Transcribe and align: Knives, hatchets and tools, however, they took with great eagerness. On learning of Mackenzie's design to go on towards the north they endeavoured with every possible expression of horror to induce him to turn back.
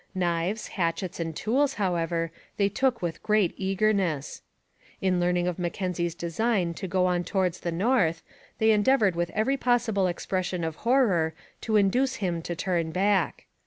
Knives, 0.15 0.69
hatchets 0.69 1.19
and 1.19 1.35
tools, 1.35 1.75
however, 1.75 2.31
they 2.57 2.69
took 2.69 3.03
with 3.03 3.21
great 3.21 3.53
eagerness. 3.55 4.41
On 5.03 5.19
learning 5.19 5.47
of 5.47 5.59
Mackenzie's 5.59 6.15
design 6.15 6.73
to 6.73 6.87
go 6.87 7.05
on 7.05 7.23
towards 7.23 7.59
the 7.59 7.71
north 7.71 8.23
they 8.57 8.71
endeavoured 8.71 9.15
with 9.15 9.29
every 9.35 9.57
possible 9.57 10.07
expression 10.07 10.63
of 10.63 10.77
horror 10.77 11.35
to 11.61 11.75
induce 11.75 12.15
him 12.15 12.41
to 12.41 12.55
turn 12.55 12.89
back. 12.89 13.45